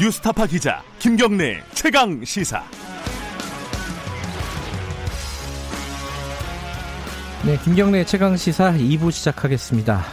뉴스타파 0.00 0.48
기자 0.48 0.82
김경래 0.98 1.62
최강 1.72 2.24
시사. 2.24 2.64
네, 7.46 7.56
김경래 7.62 8.04
최강 8.04 8.36
시사 8.36 8.72
2부 8.72 9.12
시작하겠습니다. 9.12 10.04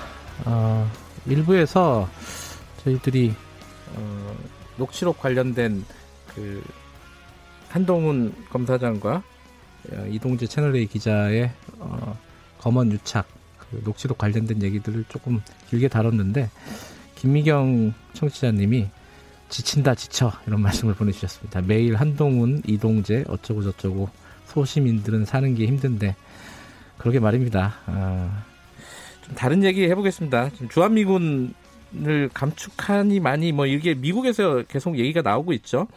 어, 0.46 0.92
1부에서 1.28 2.08
저희들이 2.84 3.34
어, 3.96 4.36
녹취록 4.78 5.20
관련된 5.20 5.84
그 6.36 6.64
한동훈 7.70 8.36
검사장과 8.52 9.24
어, 9.94 10.06
이동재 10.12 10.46
채널A 10.46 10.86
기자의 10.86 11.52
어, 11.80 12.16
검언 12.60 12.92
유착 12.92 13.26
그 13.58 13.82
녹취록 13.84 14.20
관련된 14.20 14.62
얘기들을 14.62 15.06
조금 15.10 15.42
길게 15.72 15.88
다뤘는데 15.88 16.52
김미경 17.16 17.96
청취자님이 18.14 19.01
지친다 19.52 19.94
지쳐 19.96 20.32
이런 20.48 20.62
말씀을 20.62 20.96
보내주셨습니다. 20.96 21.62
매일 21.62 21.96
한동훈, 21.96 22.62
이동재 22.66 23.26
어쩌고 23.28 23.64
저쩌고 23.64 24.10
소시민들은 24.46 25.26
사는 25.26 25.54
게 25.54 25.68
힘든데 25.68 26.16
그러게 26.98 27.20
말입니다. 27.20 27.76
아, 27.86 28.44
좀 29.22 29.36
다른 29.36 29.64
얘기 29.64 29.84
해보겠습니다. 29.84 30.52
주한미군을 30.70 32.30
감축하니 32.34 33.20
많이 33.20 33.52
뭐 33.52 33.66
이게 33.66 33.94
미국에서 33.94 34.64
계속 34.64 34.98
얘기가 34.98 35.22
나오고 35.22 35.54
있죠. 35.54 35.88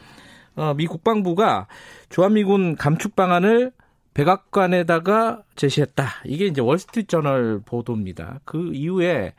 어, 0.56 0.74
미 0.74 0.86
국방부가 0.86 1.68
주한미군 2.10 2.76
감축 2.76 3.14
방안을 3.14 3.72
백악관에다가 4.14 5.42
제시했다. 5.56 6.08
이게 6.24 6.46
이제 6.46 6.60
월스트리트저널 6.60 7.62
보도입니다. 7.64 8.40
그 8.44 8.72
이후에 8.74 9.34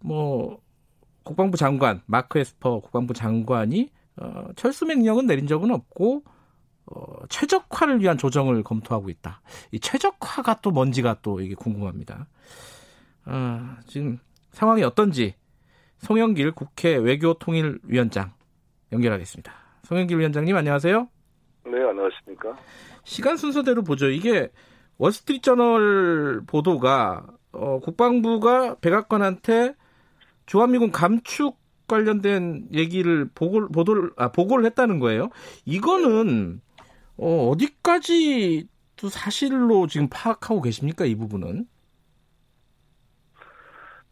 뭐 0.00 0.58
국방부 1.26 1.56
장관 1.56 2.02
마크 2.06 2.38
에스퍼 2.38 2.78
국방부 2.80 3.12
장관이 3.12 3.90
어, 4.16 4.48
철수 4.54 4.86
명령은 4.86 5.26
내린 5.26 5.48
적은 5.48 5.72
없고 5.72 6.22
어, 6.86 7.26
최적화를 7.28 8.00
위한 8.00 8.16
조정을 8.16 8.62
검토하고 8.62 9.10
있다. 9.10 9.42
이 9.72 9.80
최적화가 9.80 10.60
또 10.62 10.70
뭔지가 10.70 11.18
또 11.22 11.40
이게 11.40 11.56
궁금합니다. 11.56 12.28
어, 13.26 13.76
지금 13.88 14.18
상황이 14.52 14.84
어떤지 14.84 15.34
송영길 15.98 16.52
국회 16.52 16.96
외교통일위원장 16.96 18.32
연결하겠습니다. 18.92 19.52
송영길 19.82 20.20
위원장님 20.20 20.56
안녕하세요. 20.56 21.08
네 21.64 21.82
안녕하십니까. 21.88 22.56
시간 23.02 23.36
순서대로 23.36 23.82
보죠. 23.82 24.08
이게 24.08 24.48
월스트리트저널 24.98 26.44
보도가 26.46 27.26
어, 27.50 27.80
국방부가 27.80 28.76
백악관한테 28.76 29.74
주한미군 30.46 30.92
감축 30.92 31.58
관련된 31.86 32.68
얘기를 32.72 33.28
보고 33.34 33.68
보도를 33.68 34.10
아 34.16 34.32
보고를 34.32 34.64
했다는 34.66 34.98
거예요. 34.98 35.28
이거는 35.64 36.60
어, 37.16 37.48
어디까지 37.50 38.68
또 38.96 39.08
사실로 39.08 39.86
지금 39.86 40.08
파악하고 40.10 40.62
계십니까 40.62 41.04
이 41.04 41.14
부분은? 41.14 41.66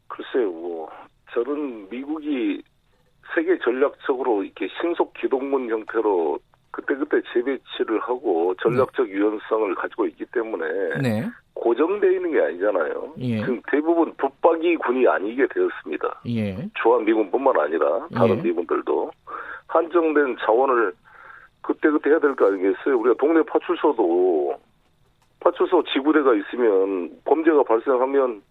글쎄요, 0.09 0.53
뭐 0.53 0.89
저는 1.33 1.89
미국이 1.91 2.63
세계 3.35 3.59
전략적으로 3.59 4.45
이렇게 4.45 4.69
신속 4.81 5.13
기동문 5.15 5.69
형태로 5.69 6.39
그때그때 6.71 7.21
재배치를 7.33 8.01
하고 8.01 8.55
전략적 8.63 9.09
유연성을 9.09 9.75
가지고 9.75 10.07
있기 10.07 10.27
때문에 10.27 10.99
네. 11.03 11.31
고정되어 11.65 12.11
있는 12.11 12.31
게 12.33 12.41
아니잖아요. 12.43 13.15
예. 13.21 13.41
지금 13.41 13.63
대부분 13.71 14.13
붙박이 14.19 14.77
군이 14.77 15.09
아니게 15.09 15.47
되었습니다. 15.49 16.21
예. 16.29 16.69
주한미군뿐만 16.83 17.59
아니라 17.59 18.07
다른 18.15 18.37
예. 18.39 18.43
미군들도 18.43 19.11
한정된 19.69 20.37
자원을 20.45 20.93
그때그때 21.63 22.11
해야 22.11 22.19
될 22.19 22.35
거 22.37 22.49
아니겠어요? 22.49 22.99
우리가 22.99 23.17
동네 23.19 23.43
파출소도 23.45 24.55
파출소 25.41 25.85
지구대가 25.85 26.35
있으면 26.35 27.11
범죄가 27.25 27.63
발생하면 27.63 28.43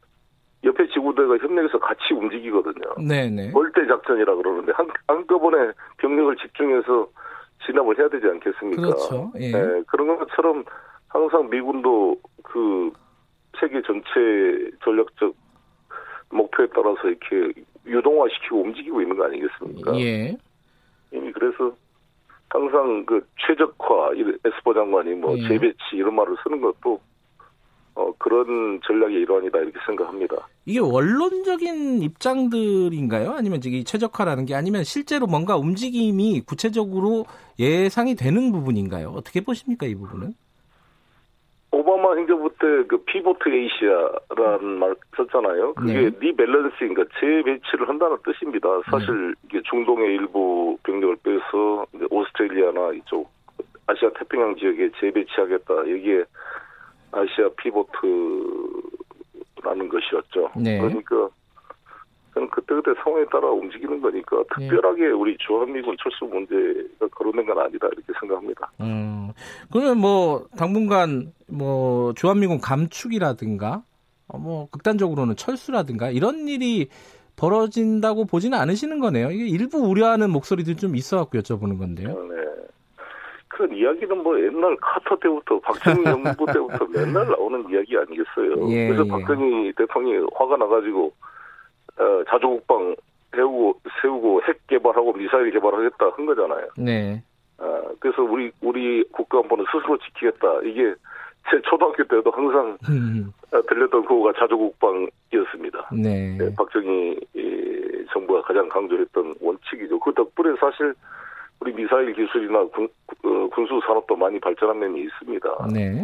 옆에 0.63 0.87
지구대가 0.87 1.37
협력해서 1.37 1.77
같이 1.77 2.15
움직이거든요. 2.15 2.95
네네. 3.07 3.51
월대 3.53 3.85
작전이라 3.85 4.33
그러는데 4.35 4.71
한, 4.71 4.87
한꺼번에 5.07 5.71
병력을 5.97 6.35
집중해서 6.37 7.07
진압을 7.67 7.99
해야 7.99 8.09
되지 8.09 8.25
않겠습니까? 8.25 8.81
그렇죠. 8.81 9.31
예. 9.39 9.51
네, 9.51 9.81
그런 9.87 10.17
것처럼 10.17 10.63
항상 11.09 11.47
미군도 11.51 12.17
그 12.41 12.91
세계 13.59 13.81
전체 13.81 14.71
전략적 14.83 15.35
목표에 16.29 16.67
따라서 16.73 17.07
이렇게 17.07 17.61
유동화시키고 17.85 18.61
움직이고 18.61 19.01
있는 19.01 19.17
거 19.17 19.25
아니겠습니까? 19.25 19.99
예. 19.99 20.37
이미 21.11 21.31
그래서 21.31 21.75
항상 22.49 23.05
그 23.05 23.25
최적화, 23.45 24.13
이 24.15 24.21
에스퍼 24.45 24.73
장관이 24.73 25.15
뭐 25.15 25.37
예. 25.37 25.47
재배치 25.47 25.77
이런 25.93 26.15
말을 26.15 26.35
쓰는 26.43 26.61
것도 26.61 26.99
어, 27.95 28.11
그런 28.17 28.79
전략의 28.85 29.15
일환이다 29.21 29.59
이렇게 29.59 29.77
생각합니다. 29.85 30.35
이게 30.65 30.79
원론적인 30.79 32.01
입장들인가요? 32.01 33.33
아니면 33.33 33.59
이 33.63 33.83
최적화라는 33.83 34.45
게 34.45 34.55
아니면 34.55 34.83
실제로 34.83 35.27
뭔가 35.27 35.57
움직임이 35.57 36.41
구체적으로 36.41 37.25
예상이 37.59 38.15
되는 38.15 38.51
부분인가요? 38.51 39.09
어떻게 39.09 39.41
보십니까 39.41 39.85
이 39.85 39.93
부분은? 39.95 40.33
오바마 41.83 42.15
행정부 42.15 42.49
때 42.59 42.83
그 42.87 42.97
Pivot 43.05 43.49
Asia라는 43.49 44.79
말 44.79 44.95
썼잖아요. 45.17 45.73
그게 45.73 45.93
네. 45.93 46.11
rebalancing, 46.19 46.93
그러니까 46.93 47.03
재배치를 47.19 47.89
한다는 47.89 48.17
뜻입니다. 48.23 48.69
사실 48.89 49.35
이게 49.45 49.61
중동의 49.63 50.15
일부 50.15 50.77
병력을 50.83 51.17
빼서 51.17 51.85
오스트레일리아나 52.09 52.93
이쪽 52.93 53.29
아시아 53.87 54.09
태평양 54.17 54.55
지역에 54.55 54.91
재배치하겠다. 54.99 55.73
여기에 55.75 56.23
아시아 57.11 57.49
pivot이라는 57.57 58.29
것이었죠. 59.89 60.51
네. 60.55 60.79
그러니까 60.79 61.29
저는 62.33 62.49
그때그때 62.49 62.91
상황에 63.03 63.25
따라 63.25 63.49
움직이는 63.51 64.01
거니까 64.01 64.37
네. 64.57 64.67
특별하게 64.67 65.07
우리 65.07 65.37
주한미군 65.37 65.95
철수 66.01 66.25
문제가 66.25 67.07
거론된 67.11 67.45
건 67.45 67.59
아니다 67.59 67.87
이렇게 67.87 68.13
생각합니다. 68.19 68.71
음, 68.81 69.31
그러면 69.71 69.99
뭐 69.99 70.45
당분간 70.57 71.31
뭐 71.47 72.13
주한미군 72.13 72.59
감축이라든가 72.59 73.83
어, 74.27 74.37
뭐 74.37 74.67
극단적으로는 74.71 75.35
철수라든가 75.35 76.09
이런 76.09 76.47
일이 76.47 76.89
벌어진다고 77.35 78.25
보지는 78.25 78.57
않으시는 78.57 78.99
거네요. 78.99 79.31
이게 79.31 79.47
일부 79.47 79.79
우려하는 79.79 80.29
목소리도 80.31 80.75
좀 80.75 80.95
있어갖고 80.95 81.37
여쭤보는 81.39 81.79
건데요. 81.79 82.09
네. 82.29 82.43
그런 83.47 83.75
이야기는 83.75 84.23
뭐 84.23 84.39
옛날 84.39 84.75
카터 84.77 85.15
때부터 85.17 85.59
박정희 85.59 86.03
정부 86.03 86.45
때부터 86.47 86.85
맨날 86.89 87.27
나오는 87.27 87.63
이야기 87.69 87.95
아니겠어요. 87.97 88.69
예, 88.69 88.87
그래서 88.87 89.05
예. 89.05 89.09
박정희 89.09 89.73
대통령이 89.73 90.27
화가 90.33 90.57
나가지고 90.57 91.13
어, 91.97 92.23
자주국방 92.29 92.95
세우고 93.35 93.79
세우고 94.01 94.41
핵 94.43 94.65
개발하고 94.67 95.13
미사일 95.13 95.51
개발하겠다 95.51 96.11
한 96.15 96.25
거잖아요. 96.25 96.67
네, 96.77 97.21
아, 97.57 97.81
그래서 97.99 98.21
우리 98.23 98.51
우리 98.61 99.03
국가안보는 99.11 99.65
스스로 99.71 99.97
지키겠다. 99.97 100.61
이게 100.63 100.93
제 101.49 101.59
초등학교 101.69 102.03
때도 102.03 102.31
항상 102.31 102.77
음, 102.89 103.31
어, 103.51 103.61
들렸던 103.63 104.05
구호가 104.05 104.33
자주국방이었습니다. 104.39 105.89
네, 106.01 106.37
네, 106.37 106.55
박정희 106.55 107.19
이, 107.35 108.05
정부가 108.11 108.41
가장 108.41 108.69
강조했던 108.69 109.35
원칙이죠. 109.41 109.99
그 109.99 110.13
덕분에 110.13 110.55
사실 110.59 110.93
우리 111.59 111.73
미사일 111.73 112.13
기술이나 112.13 112.63
군, 112.65 112.87
어, 113.23 113.47
군수 113.51 113.79
산업도 113.85 114.15
많이 114.15 114.39
발전한 114.39 114.79
면이 114.79 115.01
있습니다. 115.01 115.67
네, 115.73 116.03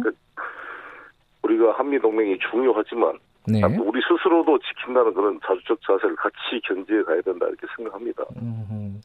우리가 1.42 1.72
한미 1.72 1.98
동맹이 1.98 2.38
중요하지만 2.50 3.18
네. 3.52 3.62
우리 3.62 4.00
스스로도 4.02 4.58
지킨다는 4.58 5.14
그런 5.14 5.40
자주적 5.44 5.78
자세를 5.86 6.16
같이 6.16 6.60
견지해 6.66 7.02
가야 7.02 7.20
된다 7.22 7.46
이렇게 7.46 7.66
생각합니다. 7.76 8.24
음, 8.36 9.00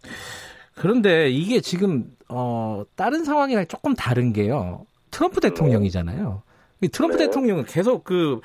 그런데 0.76 1.30
이게 1.30 1.62
지금 1.62 2.06
어 2.30 2.84
다른 2.96 3.24
상황이랑 3.24 3.66
조금 3.68 3.94
다른 3.96 4.34
게요. 4.34 4.86
트럼프 5.12 5.40
대통령이잖아요. 5.40 6.44
이 6.82 6.88
트럼프 6.90 7.18
네. 7.18 7.26
대통령은 7.26 7.66
계속 7.66 8.04
그 8.04 8.42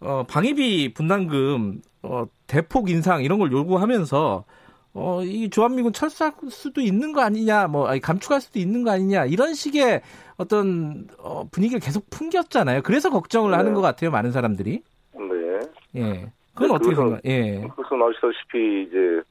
어, 0.00 0.24
방위비 0.28 0.94
분담금 0.94 1.82
어, 2.02 2.24
대폭 2.46 2.90
인상 2.90 3.22
이런 3.22 3.38
걸 3.38 3.52
요구하면서 3.52 4.44
어, 4.94 5.24
이 5.24 5.48
주한미군 5.48 5.92
철수할 5.92 6.32
수도 6.50 6.80
있는 6.80 7.12
거 7.12 7.22
아니냐, 7.22 7.66
뭐 7.66 7.86
아니, 7.86 8.00
감축할 8.00 8.40
수도 8.40 8.58
있는 8.58 8.82
거 8.82 8.90
아니냐 8.90 9.24
이런 9.24 9.54
식의 9.54 10.02
어떤 10.36 11.08
어, 11.18 11.48
분위기를 11.50 11.80
계속 11.80 12.10
풍겼잖아요. 12.10 12.82
그래서 12.82 13.08
걱정을 13.10 13.52
네. 13.52 13.56
하는 13.56 13.74
것 13.74 13.80
같아요, 13.80 14.10
많은 14.10 14.32
사람들이. 14.32 14.82
네. 15.92 16.00
예, 16.00 16.26
그건 16.54 16.68
네, 16.68 16.74
어떻게 16.74 16.94
생각? 16.94 17.20
예, 17.24 17.60
그것은 17.76 18.02
아시다시피 18.02 18.82
이제 18.82 19.22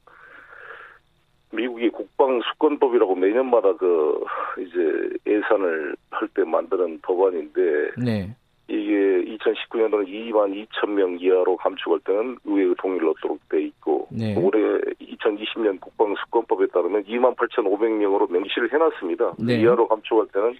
미국이 1.52 1.88
국방 1.90 2.40
수권법이라고 2.40 3.14
매년마다 3.14 3.74
그 3.76 4.24
이제 4.58 5.10
예산을 5.26 5.94
할 6.10 6.28
때 6.34 6.44
만드는 6.44 7.00
법안인데 7.02 7.90
네, 7.98 8.34
이게 8.68 9.36
2019년도는 9.36 10.06
2만 10.08 10.66
2천 10.68 10.90
명 10.90 11.18
이하로 11.18 11.56
감축할 11.56 12.00
때는 12.00 12.38
의회의 12.44 12.74
동의를 12.78 13.08
얻도록 13.08 13.40
돼 13.48 13.62
있고 13.64 14.08
네. 14.10 14.34
올해 14.36 14.80
2020 15.00 15.52
2020년 15.52 15.80
국방 15.80 16.14
수권법에 16.16 16.66
따르면 16.68 17.04
28,500명으로 17.04 18.30
명시를 18.30 18.72
해놨습니다. 18.72 19.34
네. 19.38 19.60
이하로 19.60 19.88
감축할 19.88 20.26
때는 20.32 20.56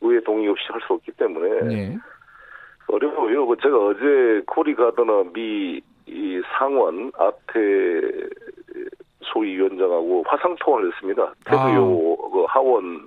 의회 0.00 0.20
동의 0.20 0.48
없이 0.48 0.64
할 0.70 0.80
수 0.86 0.94
없기 0.94 1.12
때문에 1.12 1.60
네. 1.62 1.98
어려워요. 2.88 3.44
뭐 3.44 3.56
제가 3.56 3.76
어제 3.76 4.42
코리 4.46 4.74
가드너 4.74 5.24
미이 5.32 5.82
상원 6.56 7.10
아태 7.18 7.40
소위 9.22 9.56
위원장하고 9.56 10.24
화상 10.26 10.54
통화를 10.60 10.92
했습니다. 10.92 11.34
태도요 11.44 12.16
그 12.16 12.44
하원 12.48 13.06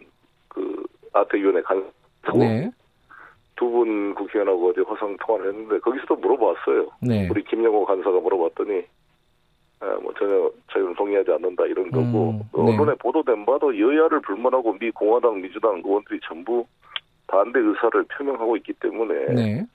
그 0.50 0.84
아태 1.14 1.38
위원회 1.38 1.62
간사고 1.62 2.38
네. 2.38 2.70
두분 3.56 4.16
국회의원하고 4.16 4.70
어제 4.70 4.82
화상 4.88 5.16
통화를 5.18 5.52
했는데 5.52 5.80
거기서도 5.80 6.16
물어봤어요. 6.18 6.90
네. 7.02 7.28
우리 7.30 7.44
김영호 7.44 7.86
간사가 7.86 8.20
물어봤더니 8.20 8.84
아, 9.82 9.98
뭐 10.02 10.14
전혀 10.20 10.52
저희는 10.74 10.94
동의하지 10.96 11.32
않는다 11.32 11.66
이런 11.66 11.90
거고 11.90 12.32
음, 12.32 12.42
또 12.52 12.64
네. 12.64 12.74
언론에 12.74 12.96
보도된 12.96 13.46
바도 13.46 13.78
여야를 13.78 14.20
불문하고 14.22 14.78
미 14.78 14.92
공화당 14.92 15.42
민주당 15.42 15.82
의원들이 15.86 16.20
전부 16.24 16.66
반대 17.30 17.60
의사를 17.60 18.04
표명하고 18.18 18.58
있기 18.58 18.74
때문에 18.74 19.34
네. 19.34 19.66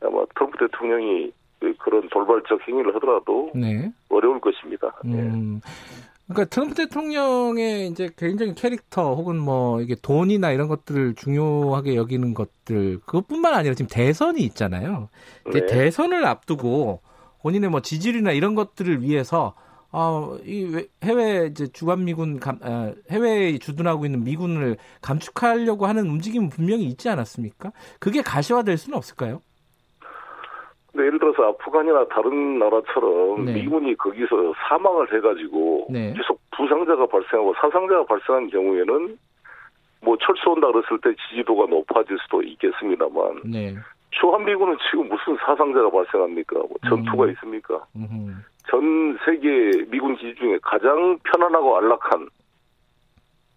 아마 0.00 0.24
트럼프 0.34 0.58
대통령이 0.58 1.32
그- 1.60 1.74
그런 1.78 2.08
돌발적 2.10 2.66
행위를 2.68 2.94
하더라도 2.96 3.50
네. 3.54 3.90
어려울 4.08 4.40
것입니다. 4.40 4.94
예. 5.06 5.10
음. 5.10 5.60
그러니까 6.28 6.44
트럼프 6.50 6.74
대통령의 6.74 7.86
이제 7.88 8.10
개인적인 8.16 8.54
캐릭터 8.56 9.14
혹은 9.14 9.38
뭐 9.38 9.80
이게 9.80 9.94
돈이나 10.00 10.50
이런 10.50 10.66
것들을 10.68 11.14
중요하게 11.14 11.94
여기는 11.94 12.34
것들 12.34 12.98
그것뿐만 13.06 13.54
아니라 13.54 13.74
지금 13.74 13.88
대선이 13.88 14.40
있잖아요. 14.40 15.08
이제 15.48 15.60
네. 15.60 15.66
대선을 15.66 16.26
앞두고 16.26 17.00
본인의 17.42 17.70
뭐 17.70 17.80
지지율이나 17.80 18.32
이런 18.32 18.56
것들을 18.56 19.02
위해서 19.02 19.54
어, 19.98 20.36
이 20.44 20.64
외- 20.74 20.86
해외 21.02 21.46
이제 21.46 21.66
주간 21.72 22.04
미군 22.04 22.38
감, 22.38 22.58
아, 22.62 22.92
해외에 23.10 23.56
주둔하고 23.56 24.04
있는 24.04 24.24
미군을 24.24 24.76
감축하려고 25.00 25.86
하는 25.86 26.06
움직임은 26.06 26.50
분명히 26.50 26.84
있지 26.84 27.08
않았습니까? 27.08 27.72
그게 27.98 28.20
가시화될 28.20 28.76
수는 28.76 28.98
없을까요? 28.98 29.40
근데 30.92 31.06
예를 31.06 31.18
들어서 31.18 31.44
아프간이나 31.48 32.06
다른 32.08 32.58
나라처럼 32.58 33.46
네. 33.46 33.54
미군이 33.54 33.96
거기서 33.96 34.52
사망을 34.68 35.10
해가지고 35.14 35.86
네. 35.90 36.12
계속 36.14 36.38
부상자가 36.54 37.06
발생하고 37.06 37.54
사상자가 37.54 38.04
발생한 38.04 38.50
경우에는 38.50 39.16
뭐 40.02 40.16
철수한다 40.18 40.72
그랬을 40.72 41.00
때 41.02 41.14
지지도가 41.30 41.66
높아질 41.70 42.18
수도 42.22 42.42
있겠습니다만 42.42 43.42
네. 43.50 43.74
주한미군은 44.10 44.76
지금 44.90 45.08
무슨 45.08 45.36
사상자가 45.44 45.88
발생합니까? 45.90 46.58
뭐 46.58 46.68
전투가 46.86 47.24
음. 47.24 47.30
있습니까? 47.30 47.84
음흠. 47.96 48.32
전 48.68 49.18
세계 49.24 49.84
미군 49.90 50.16
기지 50.16 50.34
중에 50.36 50.58
가장 50.62 51.18
편안하고 51.24 51.76
안락한 51.76 52.28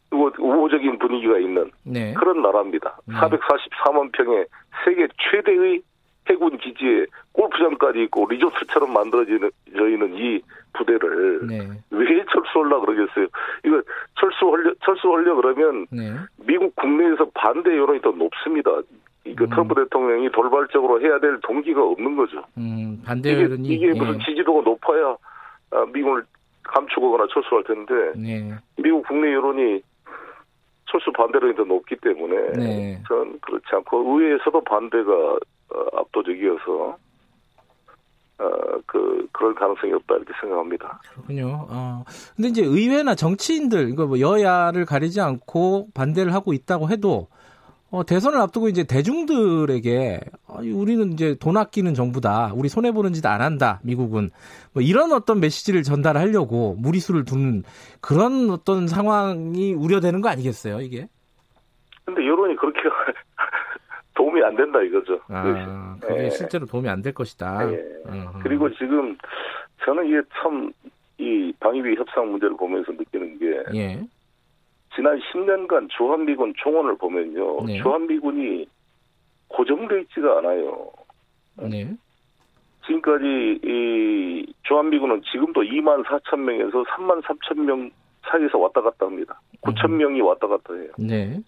그리고 0.09 0.31
우호적인 0.39 0.97
분위기가 0.99 1.37
있는 1.37 1.71
네. 1.83 2.13
그런 2.13 2.41
나라입니다. 2.41 2.97
네. 3.05 3.15
444만 3.15 4.11
평의 4.11 4.45
세계 4.83 5.07
최대의 5.31 5.81
해군 6.29 6.57
기지에 6.57 7.05
골프장까지 7.33 8.03
있고 8.03 8.27
리조트처럼 8.27 8.93
만들어지는 8.93 9.49
저희는 9.75 10.15
이 10.15 10.41
부대를 10.73 11.47
네. 11.47 11.67
왜 11.89 12.25
철수하려 12.31 12.79
그러겠어요? 12.81 13.27
이거 13.65 13.81
철수하려 14.19 14.73
철수하려 14.85 15.35
그러면 15.35 15.87
네. 15.91 16.13
미국 16.37 16.75
국내에서 16.75 17.27
반대 17.33 17.71
여론이 17.71 18.01
더 18.01 18.11
높습니다. 18.11 18.71
이거 19.29 19.45
음. 19.45 19.49
트럼프 19.49 19.75
대통령이 19.75 20.31
돌발적으로 20.31 21.01
해야 21.01 21.19
될 21.19 21.39
동기가 21.41 21.83
없는 21.83 22.15
거죠. 22.15 22.43
음, 22.57 23.01
반대 23.05 23.31
이게, 23.31 23.55
이게 23.61 23.87
예. 23.87 23.93
무슨 23.93 24.19
지지도가 24.19 24.61
높아야 24.61 25.15
아, 25.71 25.85
미군을 25.93 26.25
감추거나 26.63 27.27
철수할 27.31 27.63
텐데 27.63 27.93
네. 28.15 28.53
미국 28.77 29.07
국내 29.07 29.33
여론이 29.33 29.81
철수 30.91 31.11
반대론이 31.11 31.55
더 31.55 31.63
높기 31.63 31.95
때문에 31.97 32.51
네. 32.53 33.03
전 33.07 33.39
그렇지 33.39 33.65
않고 33.71 34.19
의회에서도 34.19 34.61
반대가 34.61 35.11
어, 35.13 35.85
압도적이어서 35.97 36.97
어, 38.39 38.49
그 38.85 39.27
그럴 39.31 39.53
가능성이 39.53 39.93
없다 39.93 40.15
이렇게 40.15 40.33
생각합니다. 40.39 41.01
그렇군요. 41.11 41.67
어. 41.69 42.03
근데 42.35 42.49
이제 42.49 42.63
의회나 42.63 43.13
정치인들, 43.15 43.89
이거 43.89 44.07
뭐 44.07 44.19
여야를 44.19 44.85
가리지 44.85 45.19
않고 45.21 45.89
반대를 45.93 46.33
하고 46.33 46.53
있다고 46.53 46.89
해도 46.89 47.27
어, 47.91 48.05
대선을 48.05 48.39
앞두고 48.39 48.67
이제 48.69 48.83
대중들에게 48.83 50.19
아, 50.47 50.59
우리는 50.59 51.11
이제 51.13 51.35
돈 51.39 51.57
아끼는 51.57 51.95
정부다. 51.95 52.53
우리 52.55 52.69
손해 52.69 52.91
보는 52.91 53.13
짓 53.13 53.25
안 53.25 53.41
한다. 53.41 53.79
미국은 53.83 54.29
뭐 54.73 54.83
이런 54.83 55.11
어떤 55.11 55.39
메시지를 55.39 55.81
전달하려고 55.83 56.75
무리수를 56.79 57.25
두는 57.25 57.63
그런 57.99 58.49
어떤 58.51 58.87
상황이 58.87 59.73
우려되는 59.73 60.21
거 60.21 60.29
아니겠어요, 60.29 60.81
이게? 60.81 61.07
근데 62.05 62.25
여론이 62.25 62.55
그렇게 62.57 62.79
도움이 64.15 64.43
안 64.43 64.55
된다 64.55 64.81
이거죠. 64.81 65.19
아, 65.29 65.95
그게 66.01 66.25
예. 66.25 66.29
실제로 66.29 66.65
도움이 66.65 66.87
안 66.89 67.01
될 67.01 67.13
것이다. 67.13 67.71
예. 67.71 67.75
음. 68.07 68.27
그리고 68.43 68.69
지금 68.75 69.17
저는 69.85 70.05
이게 70.07 70.21
참 70.41 70.71
이 71.21 71.51
방위비 71.59 71.95
협상 71.97 72.31
문제를 72.31 72.55
보면서 72.55 72.93
느끼는 72.93 73.39
게 73.39 73.63
예. 73.77 74.01
지난 74.95 75.19
10년간 75.19 75.89
주한미군 75.89 76.53
총원을 76.57 76.97
보면요. 76.97 77.65
네. 77.65 77.77
주한미군이 77.81 78.67
고정돼 79.49 80.01
있지가 80.01 80.39
않아요. 80.39 80.89
네. 81.69 81.89
지금까지 82.85 83.59
이 83.63 84.53
주한미군은 84.63 85.21
지금도 85.31 85.61
2만 85.61 86.03
4천 86.05 86.39
명에서 86.39 86.83
3만 86.83 87.21
3천 87.23 87.59
명 87.59 87.89
사이에서 88.29 88.57
왔다 88.57 88.81
갔다 88.81 89.05
합니다. 89.05 89.39
9천 89.61 89.91
명이 89.91 90.21
왔다 90.21 90.47
갔다 90.47 90.73
해요. 90.73 90.89
네. 90.97 91.39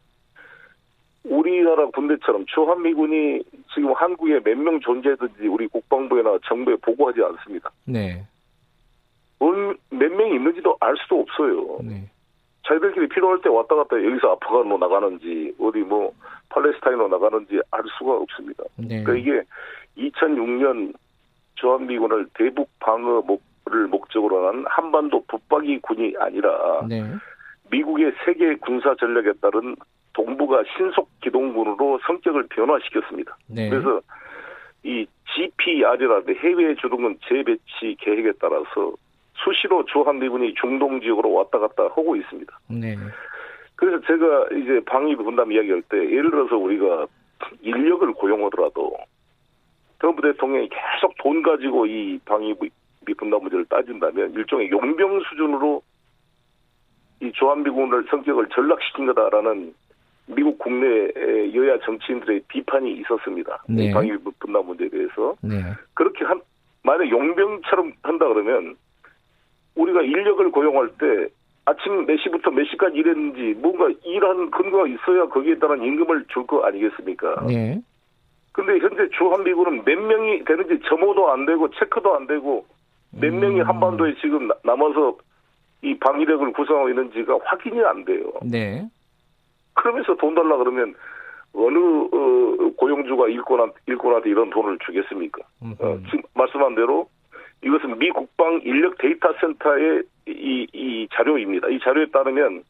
우리나라 1.23 1.85
군대처럼 1.87 2.45
주한미군이 2.47 3.44
지금 3.73 3.94
한국에 3.94 4.39
몇 4.44 4.55
명 4.57 4.79
존재하든지 4.79 5.47
우리 5.47 5.67
국방부나 5.67 6.37
정부에 6.45 6.75
보고하지 6.77 7.21
않습니다. 7.23 7.71
네. 7.85 8.23
얼- 9.39 9.77
몇 9.89 10.11
명이 10.11 10.35
있는지도 10.35 10.77
알 10.79 10.95
수도 10.97 11.21
없어요. 11.21 11.79
네. 11.83 12.09
자기들끼리 12.67 13.07
필요할 13.09 13.41
때 13.41 13.49
왔다 13.49 13.75
갔다. 13.75 13.97
여기서 14.03 14.33
아프간으로 14.33 14.77
나가는지 14.77 15.53
어디 15.59 15.79
뭐 15.79 16.13
팔레스타인으로 16.49 17.07
나가는지 17.07 17.59
알 17.71 17.81
수가 17.97 18.13
없습니다. 18.13 18.63
네. 18.75 19.03
그러니까 19.03 19.13
이게 19.15 19.43
2006년 19.97 20.93
주한미군을 21.55 22.27
대북 22.33 22.69
방어를 22.79 23.87
목적으로 23.89 24.47
한 24.47 24.65
한반도 24.68 25.23
붙박이 25.27 25.80
군이 25.80 26.15
아니라 26.19 26.85
네. 26.87 27.03
미국의 27.71 28.13
세계 28.25 28.56
군사 28.56 28.95
전략에 28.95 29.33
따른 29.41 29.75
동북아 30.13 30.63
신속 30.75 31.09
기동군으로 31.21 31.99
성격을 32.06 32.47
변화시켰습니다. 32.49 33.37
네. 33.47 33.69
그래서 33.69 34.01
이 34.83 35.06
GPR이라는 35.33 36.35
해외 36.37 36.75
주둔군 36.75 37.19
재배치 37.27 37.95
계획에 37.99 38.33
따라서 38.39 38.94
수시로 39.44 39.86
주 39.86 40.02
한미군이 40.02 40.54
중동 40.56 41.02
지역으로 41.02 41.31
왔다 41.33 41.60
갔다 41.60 41.83
하고 41.83 42.16
있습니다. 42.16 42.60
네. 42.69 42.98
그래서 43.76 44.00
제가 44.06 44.48
이제 44.56 44.81
방위비 44.86 45.24
분담 45.24 45.52
이야기할 45.52 45.81
때 45.83 45.98
예를 45.98 46.30
들어서 46.30 46.56
우리가 46.57 47.07
인력을 47.62 48.12
고용하더라도 48.14 48.95
트럼프 50.00 50.21
대통령이 50.21 50.69
계속 50.69 51.16
돈 51.18 51.42
가지고 51.42 51.86
이 51.86 52.19
방위비 52.26 52.69
분담 53.18 53.42
문제를 53.42 53.66
따진다면 53.66 54.33
일종의 54.33 54.69
용병 54.69 55.21
수준으로 55.21 55.81
이 57.21 57.31
주한미군을 57.31 58.06
성격을 58.10 58.50
전락시킨 58.50 59.07
거다라는 59.07 59.74
미국 60.28 60.57
국내 60.60 60.88
여야 61.54 61.78
정치인들의 61.80 62.42
비판이 62.48 62.94
있었습니다. 63.00 63.64
네. 63.68 63.86
이 63.86 63.92
방위비 63.92 64.18
분담 64.40 64.66
문제에 64.66 64.90
대해서 64.90 65.36
네. 65.42 65.62
그렇게 65.94 66.24
한 66.26 66.42
만약 66.83 67.10
용병처럼 67.10 67.94
한다 68.04 68.28
그러면 68.28 68.76
우리가 69.75 70.01
인력을 70.01 70.51
고용할 70.51 70.90
때 70.99 71.28
아침 71.66 72.06
몇 72.06 72.18
시부터 72.18 72.51
몇 72.51 72.66
시까지 72.66 72.97
일했는지 72.97 73.59
뭔가 73.59 73.87
일한 74.04 74.49
근거가 74.51 74.87
있어야 74.87 75.28
거기에 75.28 75.57
따른 75.59 75.83
임금을 75.83 76.25
줄 76.30 76.45
거 76.45 76.63
아니겠습니까? 76.66 77.45
네. 77.47 77.81
근데 78.51 78.80
현재 78.80 79.07
주한미군은 79.18 79.85
몇 79.85 79.97
명이 79.99 80.44
되는지 80.44 80.80
점호도 80.90 81.31
안 81.31 81.45
되고 81.45 81.69
체크도 81.69 82.16
안 82.16 82.28
되고 82.28 82.66
몇 83.11 83.33
명이 83.33 83.61
음. 83.61 83.68
한반도에 83.68 84.16
지금 84.21 84.47
나- 84.47 84.56
남아서 84.63 85.18
이 85.83 85.97
방위력을 85.97 86.51
구성하고 86.54 86.90
있는지가 86.90 87.40
확인이 87.45 87.81
안 87.83 88.04
돼요. 88.06 88.31
네. 88.44 88.85
그러면서 89.73 90.16
돈 90.16 90.35
달라 90.35 90.57
그러면 90.57 90.94
어느 91.54 91.78
어, 91.78 92.71
고용주가 92.78 93.28
일꾼한, 93.30 93.71
일꾼한테 93.87 94.30
이런 94.30 94.49
돈을 94.49 94.78
주겠습니까? 94.85 95.42
어. 95.80 95.97
지금 96.09 96.21
말씀한 96.35 96.75
대로 96.75 97.07
이것은 97.63 97.99
미 97.99 98.09
국방 98.09 98.61
인력 98.63 98.97
데이터 98.97 99.33
센터의 99.39 100.03
이, 100.27 100.68
이 100.73 101.07
자료입니다. 101.13 101.69
이 101.69 101.80
자료에 101.80 102.07
따르면 102.07 102.63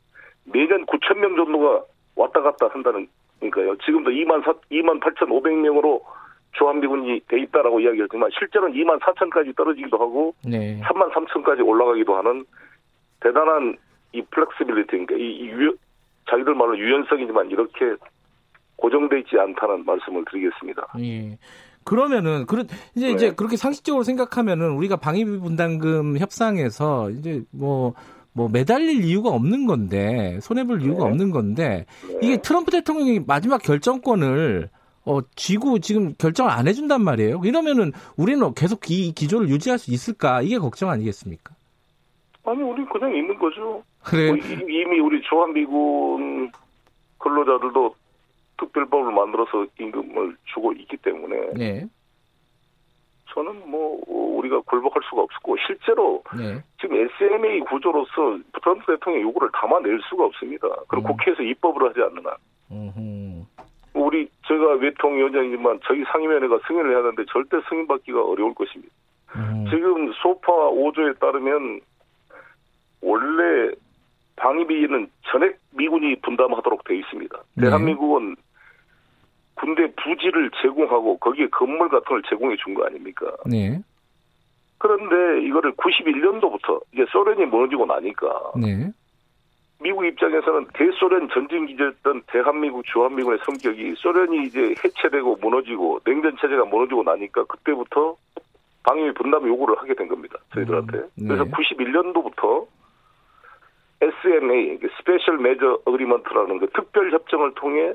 매년 0.45 0.85
9천 0.85 1.17
명 1.17 1.35
정도가 1.35 1.83
왔다 2.15 2.41
갔다 2.41 2.67
한다는 2.67 3.07
그러니까요. 3.39 3.77
지금도 3.77 4.11
2만 4.11 4.43
4, 4.43 4.53
2만 4.71 4.99
8,500명으로 4.99 6.01
주한미군이 6.53 7.21
돼 7.27 7.39
있다라고 7.39 7.79
이야기했지만 7.79 8.29
실제로는 8.37 8.75
2만 8.75 8.99
4천까지 8.99 9.55
떨어지기도 9.55 9.97
하고 9.97 10.35
네. 10.45 10.79
3만 10.81 11.11
3천까지 11.13 11.65
올라가기도 11.65 12.15
하는 12.15 12.45
대단한 13.21 13.77
이 14.11 14.21
flexibility 14.21 14.87
그러니까 14.89 15.15
이, 15.15 15.37
이 15.37 15.47
유, 15.47 15.75
자기들 16.29 16.53
말로 16.53 16.77
유연성이지만 16.77 17.49
이렇게 17.49 17.95
고정돼 18.75 19.19
있지 19.19 19.39
않다는 19.39 19.85
말씀을 19.85 20.25
드리겠습니다. 20.25 20.87
예. 20.99 21.37
그러면은 21.83 22.45
그런 22.45 22.67
이제 22.95 23.07
네. 23.07 23.13
이제 23.13 23.31
그렇게 23.33 23.57
상식적으로 23.57 24.03
생각하면은 24.03 24.71
우리가 24.71 24.97
방위비 24.97 25.39
분담금 25.39 26.17
협상에서 26.19 27.09
이제 27.11 27.43
뭐뭐 27.51 28.49
매달릴 28.51 29.03
이유가 29.03 29.29
없는 29.29 29.65
건데 29.65 30.39
손해 30.41 30.63
볼 30.65 30.81
이유가 30.81 31.05
네. 31.05 31.09
없는 31.11 31.31
건데 31.31 31.85
네. 32.07 32.19
이게 32.21 32.37
트럼프 32.37 32.71
대통령이 32.71 33.21
마지막 33.25 33.61
결정권을 33.61 34.69
어 35.03 35.19
쥐고 35.35 35.79
지금 35.79 36.13
결정을 36.17 36.51
안 36.51 36.67
해준단 36.67 37.03
말이에요. 37.03 37.41
이러면은 37.43 37.91
우리는 38.17 38.53
계속 38.53 38.91
이 38.91 39.11
기조를 39.13 39.49
유지할 39.49 39.79
수 39.79 39.91
있을까 39.91 40.43
이게 40.43 40.59
걱정 40.59 40.89
아니겠습니까? 40.91 41.55
아니 42.45 42.61
우리 42.61 42.85
그냥 42.85 43.15
있는 43.15 43.37
거죠. 43.39 43.83
그래 44.03 44.27
뭐 44.27 44.37
이- 44.37 44.41
이미 44.69 44.99
우리 44.99 45.21
주한미군 45.27 46.51
근로자들도 47.17 47.95
특별법을 48.61 49.11
만들어서 49.11 49.65
임금을 49.79 50.37
주고 50.53 50.71
있기 50.73 50.97
때문에 50.97 51.53
네, 51.55 51.87
저는 53.33 53.69
뭐 53.69 54.01
우리가 54.07 54.61
굴복할 54.61 55.01
수가 55.09 55.23
없고 55.23 55.57
실제로 55.65 56.23
네, 56.37 56.61
지금 56.79 56.95
SMA 56.95 57.61
구조로서 57.61 58.39
트럼프 58.61 58.85
대통령 58.85 59.23
요구를 59.23 59.49
담아낼 59.53 59.99
수가 60.09 60.25
없습니다. 60.25 60.67
그리고 60.87 61.09
음. 61.09 61.17
국회에서 61.17 61.43
입법을 61.43 61.89
하지 61.89 62.01
않는 62.01 62.25
한. 62.25 62.35
음흠. 62.71 63.45
우리 63.93 64.29
제가 64.47 64.75
외통위원장이지만 64.75 65.79
저희 65.85 66.03
상임위원회가 66.05 66.59
승인을 66.67 66.91
해야 66.91 66.99
하는데 66.99 67.23
절대 67.29 67.57
승인받기가 67.69 68.23
어려울 68.23 68.53
것입니다. 68.53 68.93
음. 69.35 69.65
지금 69.69 70.11
소파 70.13 70.51
5조에 70.51 71.19
따르면 71.19 71.81
원래 73.01 73.73
방위비는 74.37 75.09
전액 75.31 75.59
미군이 75.71 76.15
분담하도록 76.21 76.83
되어 76.83 76.97
있습니다. 76.97 77.37
네. 77.55 77.63
대한민국은 77.63 78.35
군대 79.55 79.91
부지를 79.95 80.49
제공하고 80.61 81.17
거기에 81.17 81.47
건물 81.47 81.89
같은 81.89 82.05
걸 82.05 82.21
제공해 82.29 82.55
준 82.57 82.73
거 82.73 82.85
아닙니까? 82.85 83.31
네, 83.45 83.79
그런데 84.77 85.45
이거를 85.47 85.73
91년도부터 85.73 86.81
이제 86.93 87.05
소련이 87.09 87.45
무너지고 87.45 87.85
나니까 87.85 88.51
네, 88.59 88.89
미국 89.79 90.05
입장에서는 90.05 90.67
대소련 90.73 91.29
전쟁 91.29 91.65
기제였던 91.67 92.23
대한민국 92.27 92.83
주한미군의 92.85 93.39
성격이 93.45 93.95
소련이 93.97 94.43
이제 94.47 94.73
해체되고 94.83 95.37
무너지고 95.41 95.99
냉전 96.05 96.35
체제가 96.39 96.65
무너지고 96.65 97.03
나니까 97.03 97.43
그때부터 97.45 98.15
방위 98.83 99.13
분담 99.13 99.47
요구를 99.47 99.77
하게 99.77 99.93
된 99.93 100.07
겁니다. 100.07 100.37
저희들한테. 100.53 100.97
음, 100.97 101.09
네. 101.15 101.27
그래서 101.27 101.43
91년도부터 101.45 102.65
SMA, 104.01 104.79
Special 104.97 105.37
Measure 105.37 105.77
Agreement라는 105.85 106.57
그 106.59 106.67
특별 106.71 107.11
협정을 107.11 107.53
통해 107.53 107.93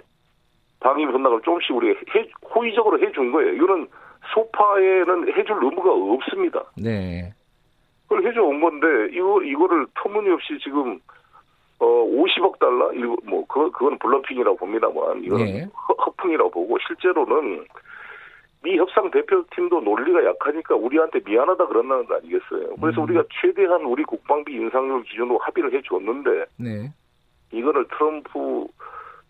방위 0.80 1.06
분담을 1.06 1.40
조금씩 1.42 1.74
우리 1.74 1.90
해, 1.90 2.28
호의적으로 2.54 3.00
해준 3.00 3.32
거예요. 3.32 3.52
이거는 3.54 3.88
SOFA에는 4.34 5.28
해줄 5.36 5.56
의무가 5.62 5.92
없습니다. 5.92 6.64
네, 6.76 7.32
그걸 8.08 8.26
해줘 8.26 8.42
온 8.42 8.60
건데 8.60 8.86
이거 9.12 9.42
이거를 9.42 9.86
터무니없이 9.94 10.58
지금 10.62 11.00
어 11.78 11.86
50억 11.86 12.58
달러 12.58 12.92
이거 12.92 13.16
뭐 13.24 13.46
그거 13.46 13.70
그건 13.70 13.98
bluffing이라고 13.98 14.56
봅니다만 14.56 15.22
이거는 15.22 15.44
네. 15.44 15.64
허, 15.64 15.94
허풍이라고 15.94 16.50
보고 16.50 16.78
실제로는 16.86 17.66
미 18.62 18.76
협상 18.78 19.10
대표팀도 19.10 19.80
논리가 19.80 20.24
약하니까 20.24 20.74
우리한테 20.74 21.20
미안하다 21.24 21.66
그런다는 21.66 22.06
거 22.06 22.16
아니겠어요. 22.16 22.76
그래서 22.80 23.00
음. 23.00 23.04
우리가 23.04 23.24
최대한 23.40 23.84
우리 23.84 24.02
국방비 24.04 24.54
인상률 24.54 25.04
기준으로 25.04 25.38
합의를 25.38 25.72
해 25.74 25.82
줬는데 25.82 26.46
네, 26.56 26.90
이거를 27.52 27.86
트럼프 27.88 28.66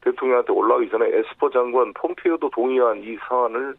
대통령한테 0.06 0.52
올라가기 0.52 0.90
전에 0.90 1.06
에스퍼 1.06 1.50
장관 1.50 1.92
폼페이오도 1.94 2.50
동의한 2.50 3.02
이 3.02 3.16
사안을 3.28 3.74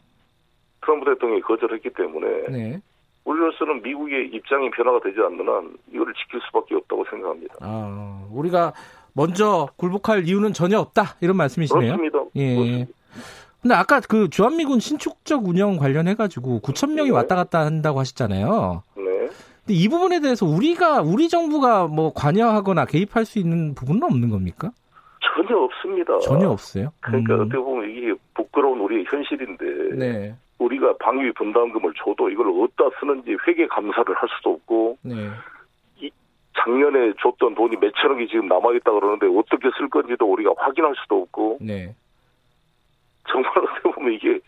트럼프 0.81 1.05
대통령이 1.05 1.41
거절했기 1.41 1.89
때문에 1.91 2.27
네. 2.49 2.81
우리로서는 3.23 3.81
미국의 3.81 4.29
입장이 4.33 4.69
변화가 4.71 4.99
되지 5.03 5.19
않는 5.19 5.47
한 5.47 5.77
이거를 5.93 6.13
지킬 6.13 6.39
수밖에 6.47 6.75
없다고 6.75 7.05
생각합니다. 7.09 7.55
아, 7.61 8.27
우리가 8.31 8.73
먼저 9.13 9.67
굴복할 9.77 10.27
이유는 10.27 10.53
전혀 10.53 10.79
없다 10.79 11.15
이런 11.21 11.35
말씀이시네요. 11.37 11.97
그렇습니다. 11.97 12.19
예. 12.35 12.55
그렇습니다. 12.55 12.91
근데 13.61 13.75
아까 13.75 13.99
그 13.99 14.29
주한미군 14.29 14.79
신축적 14.79 15.45
운영 15.45 15.77
관련해 15.77 16.15
가지고 16.15 16.59
9천 16.61 16.93
명이 16.93 17.09
네. 17.09 17.15
왔다 17.15 17.35
갔다 17.35 17.65
한다고 17.65 17.99
하셨잖아요. 17.99 18.83
네. 18.95 19.03
근데 19.03 19.73
이 19.73 19.89
부분에 19.89 20.19
대해서 20.21 20.45
우리가 20.45 21.01
우리 21.01 21.27
정부가 21.27 21.87
뭐 21.87 22.13
관여하거나 22.13 22.85
개입할 22.85 23.25
수 23.25 23.39
있는 23.39 23.73
부분은 23.73 24.03
없는 24.03 24.29
겁니까? 24.29 24.71
전혀 25.21 25.57
없습니다. 25.57 26.19
전혀 26.19 26.49
없어요. 26.49 26.91
그러니까 26.99 27.35
음. 27.35 27.41
어떻게 27.41 27.57
보면 27.57 27.89
이게 27.89 28.13
부끄러운 28.33 28.79
우리의 28.79 29.05
현실인데 29.07 29.95
네. 29.95 30.35
우리가 30.59 30.95
방위 30.99 31.31
분담금을 31.33 31.93
줘도 32.03 32.29
이걸 32.29 32.47
어디다 32.49 32.85
쓰는지 32.99 33.37
회계 33.47 33.67
감사를 33.67 34.13
할 34.15 34.29
수도 34.37 34.53
없고 34.53 34.97
네. 35.03 35.29
작년에 36.57 37.13
줬던 37.21 37.55
돈이 37.55 37.77
몇천억이 37.77 38.27
지금 38.27 38.47
남아있다 38.47 38.91
그러는데 38.91 39.27
어떻게 39.27 39.69
쓸 39.77 39.89
건지도 39.89 40.25
우리가 40.25 40.53
확인할 40.57 40.95
수도 41.01 41.21
없고 41.21 41.59
네. 41.61 41.95
정말 43.29 43.51
어떻게 43.57 43.91
보면 43.91 44.13
이게 44.13 44.39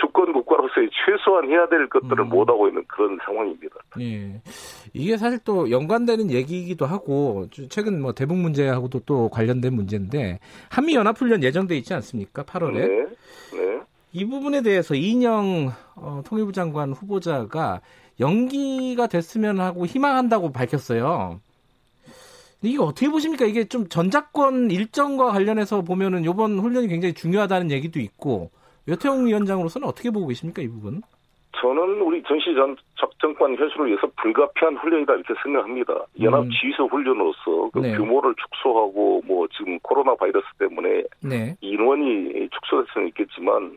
주권 0.00 0.32
국가로서의 0.32 0.90
최소한 0.92 1.48
해야 1.48 1.68
될 1.68 1.88
것들을 1.88 2.20
음. 2.20 2.28
못 2.28 2.48
하고 2.48 2.68
있는 2.68 2.84
그런 2.86 3.18
상황입니다. 3.24 3.76
예. 4.00 4.40
이게 4.92 5.16
사실 5.16 5.38
또 5.44 5.70
연관되는 5.70 6.30
얘기이기도 6.30 6.86
하고 6.86 7.46
최근 7.68 8.00
뭐 8.00 8.12
대북 8.12 8.36
문제하고도 8.36 9.00
또 9.00 9.28
관련된 9.28 9.74
문제인데 9.74 10.38
한미 10.70 10.94
연합 10.94 11.18
훈련 11.20 11.42
예정돼 11.42 11.76
있지 11.76 11.94
않습니까? 11.94 12.44
8월에. 12.44 12.74
네. 12.74 12.86
네. 13.56 13.80
이 14.12 14.24
부분에 14.24 14.62
대해서 14.62 14.94
이인영 14.94 15.72
어, 15.96 16.22
통일부 16.26 16.52
장관 16.52 16.92
후보자가 16.92 17.80
연기가 18.20 19.06
됐으면 19.06 19.60
하고 19.60 19.86
희망한다고 19.86 20.52
밝혔어요. 20.52 21.40
이게 22.62 22.78
어떻게 22.78 23.08
보십니까? 23.08 23.44
이게 23.44 23.68
좀 23.68 23.88
전작권 23.88 24.70
일정과 24.70 25.30
관련해서 25.30 25.82
보면은 25.82 26.24
이번 26.24 26.58
훈련이 26.58 26.88
굉장히 26.88 27.14
중요하다는 27.14 27.70
얘기도 27.70 28.00
있고 28.00 28.50
여태웅 28.88 29.26
위원장으로서는 29.26 29.86
어떻게 29.86 30.10
보고 30.10 30.26
계십니까 30.26 30.62
이 30.62 30.68
부분? 30.68 31.02
저는 31.60 32.00
우리 32.00 32.22
전시전 32.22 32.76
작전권 33.00 33.52
회수를 33.52 33.88
위해서 33.88 34.06
불가피한 34.16 34.76
훈련이다 34.76 35.14
이렇게 35.14 35.34
생각합니다. 35.42 35.94
연합 36.20 36.44
음. 36.44 36.50
지휘소 36.50 36.86
훈련으로서 36.86 37.70
그 37.72 37.80
네. 37.80 37.96
규모를 37.96 38.34
축소하고 38.36 39.22
뭐 39.24 39.46
지금 39.56 39.78
코로나 39.80 40.14
바이러스 40.14 40.46
때문에 40.58 41.02
네. 41.20 41.56
인원이 41.60 42.48
축소될 42.50 42.86
수는 42.92 43.08
있겠지만 43.08 43.76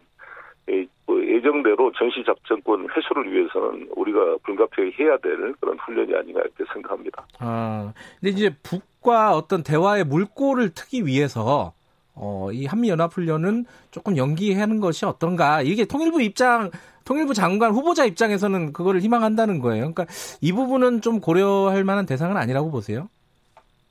이, 0.69 0.87
뭐 1.07 1.19
예정대로 1.25 1.91
전시 1.93 2.23
작전권 2.23 2.87
회수를 2.95 3.31
위해서는 3.31 3.89
우리가 3.95 4.37
불가피하게 4.43 5.03
해야 5.03 5.17
될 5.17 5.53
그런 5.59 5.77
훈련이 5.79 6.13
아닌가 6.15 6.41
이렇게 6.41 6.63
생각합니다. 6.71 7.25
아, 7.39 7.91
근데 8.19 8.31
이제 8.31 8.55
북과 8.61 9.35
어떤 9.35 9.63
대화의 9.63 10.03
물꼬를 10.03 10.73
트기 10.75 11.07
위해서 11.07 11.73
어, 12.15 12.49
이 12.51 12.65
한미연합훈련은 12.65 13.65
조금 13.91 14.17
연기하는 14.17 14.79
것이 14.79 15.05
어떤가. 15.05 15.61
이게 15.61 15.85
통일부 15.85 16.21
입장, 16.21 16.69
통일부 17.05 17.33
장관 17.33 17.71
후보자 17.71 18.05
입장에서는 18.05 18.73
그거를 18.73 19.01
희망한다는 19.01 19.59
거예요. 19.59 19.91
그러니까 19.93 20.05
이 20.41 20.51
부분은 20.51 21.01
좀 21.01 21.19
고려할 21.19 21.83
만한 21.83 22.05
대상은 22.05 22.37
아니라고 22.37 22.71
보세요. 22.71 23.09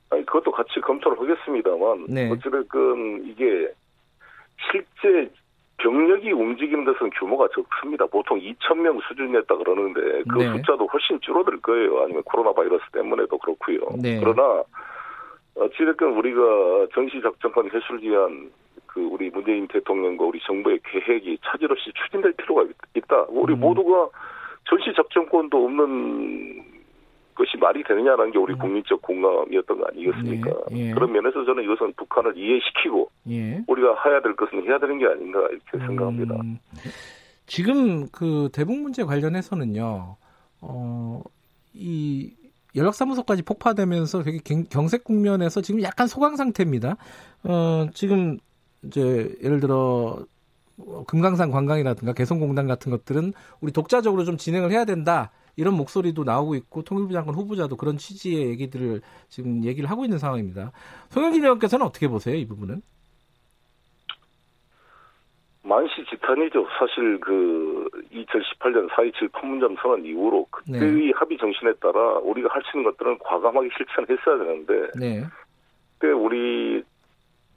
아니, 0.09 0.25
그것도 0.25 0.51
같이 0.51 0.79
검토를 0.81 1.19
하겠습니다만 1.19 2.05
네. 2.09 2.29
어찌됐건 2.29 3.23
이게 3.27 3.71
실제 4.71 5.31
병력이 5.77 6.31
움직이는 6.31 6.85
것은 6.85 7.09
규모가 7.17 7.47
적습니다. 7.55 8.05
보통 8.05 8.39
2천 8.39 8.77
명 8.77 8.99
수준이었다 9.07 9.55
그러는데 9.55 10.23
그 10.29 10.37
네. 10.37 10.51
숫자도 10.51 10.85
훨씬 10.85 11.19
줄어들 11.21 11.59
거예요. 11.61 12.03
아니면 12.03 12.21
코로나 12.23 12.53
바이러스 12.53 12.83
때문에도 12.91 13.37
그렇고요. 13.39 13.79
네. 13.99 14.19
그러나 14.19 14.63
어찌됐건 15.55 16.13
우리가 16.17 16.87
전시작전권 16.93 17.69
회수를 17.69 18.01
위한 18.03 18.51
그 18.87 19.01
우리 19.01 19.29
문재인 19.29 19.67
대통령과 19.67 20.25
우리 20.25 20.39
정부의 20.45 20.79
계획이 20.83 21.37
차질 21.45 21.71
없이 21.71 21.91
추진될 21.93 22.33
필요가 22.33 22.63
있- 22.63 22.75
있다. 22.95 23.25
우리 23.29 23.53
음. 23.53 23.59
모두가 23.59 24.09
전시작전권도 24.65 25.65
없는 25.65 26.63
것이 27.35 27.57
말이 27.57 27.83
되느냐라는 27.83 28.31
게 28.31 28.37
우리 28.37 28.53
음. 28.53 28.59
국민적 28.59 29.01
공감이었던 29.01 29.77
거 29.79 29.85
아니겠습니까? 29.87 30.51
예, 30.73 30.89
예. 30.89 30.91
그런 30.93 31.11
면에서 31.13 31.43
저는 31.45 31.63
이것은 31.63 31.93
북한을 31.93 32.37
이해시키고 32.37 33.09
예. 33.29 33.61
우리가 33.67 33.95
해야 34.05 34.21
될 34.21 34.35
것은 34.35 34.63
해야 34.67 34.77
되는 34.77 34.99
게 34.99 35.05
아닌가 35.05 35.39
이렇게 35.49 35.77
생각합니다. 35.85 36.35
음, 36.35 36.59
지금 37.45 38.07
그 38.11 38.49
대북 38.53 38.77
문제 38.77 39.03
관련해서는요, 39.03 40.15
어, 40.61 41.21
이 41.73 42.33
연락사무소까지 42.75 43.43
폭파되면서 43.43 44.23
되게 44.23 44.39
경- 44.43 44.65
경색 44.69 45.03
국면에서 45.03 45.61
지금 45.61 45.81
약간 45.83 46.07
소강 46.07 46.35
상태입니다. 46.35 46.97
어, 47.43 47.87
지금 47.93 48.37
이제 48.83 49.35
예를 49.43 49.59
들어 49.59 50.25
어, 50.77 51.03
금강산 51.05 51.51
관광이라든가 51.51 52.13
개성공단 52.13 52.67
같은 52.67 52.91
것들은 52.91 53.33
우리 53.59 53.71
독자적으로 53.71 54.23
좀 54.23 54.37
진행을 54.37 54.71
해야 54.71 54.85
된다. 54.85 55.31
이런 55.57 55.73
목소리도 55.75 56.23
나오고 56.23 56.55
있고 56.55 56.81
통일부 56.83 57.11
장관 57.13 57.35
후보자도 57.35 57.75
그런 57.75 57.97
취지의 57.97 58.47
얘기들을 58.51 59.01
지금 59.27 59.63
얘기를 59.65 59.89
하고 59.89 60.05
있는 60.05 60.17
상황입니다. 60.17 60.71
송영길 61.09 61.43
의원께서는 61.43 61.85
어떻게 61.85 62.07
보세요, 62.07 62.35
이 62.35 62.47
부분은? 62.47 62.81
만시 65.63 66.03
지탄이죠. 66.05 66.67
사실 66.79 67.19
그 67.19 67.87
2018년 68.11 68.89
4.27 68.89 69.31
판문점 69.31 69.75
선언 69.81 70.03
이후로 70.05 70.47
그때의 70.49 70.91
네. 70.91 71.11
합의 71.15 71.37
정신에 71.37 71.73
따라 71.73 71.99
우리가 72.19 72.49
할 72.51 72.61
수 72.63 72.77
있는 72.77 72.91
것들은 72.91 73.19
과감하게 73.19 73.69
실천했어야 73.77 74.37
되는데 74.37 74.87
네. 74.99 75.23
그때 75.99 76.11
우리 76.11 76.83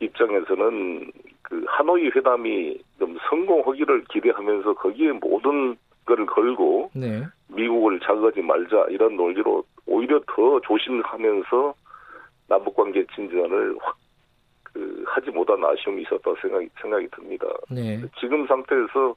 입장에서는 0.01 1.13
그 1.43 1.65
하노이 1.67 2.11
회담이 2.15 2.79
좀 2.99 3.17
성공하기를 3.29 4.05
기대하면서 4.11 4.75
거기에 4.75 5.13
모든 5.13 5.77
것을 6.05 6.27
걸고 6.27 6.91
네. 6.95 7.25
미국을 7.49 8.01
자극하지 8.01 8.43
말자 8.43 8.87
이런 8.91 9.17
논리로 9.17 9.65
오히려 9.87 10.21
더 10.27 10.61
조심하면서 10.61 11.75
남북관계 12.49 13.07
진전을 13.15 13.77
확 13.81 13.97
그, 13.97 14.04
하지 15.15 15.31
못한 15.31 15.65
아쉬움이 15.65 16.03
있었다 16.03 16.33
생각이 16.43 16.69
생각이 16.81 17.07
듭니다. 17.15 17.47
네. 17.71 18.01
지금 18.19 18.47
상태에서 18.49 19.15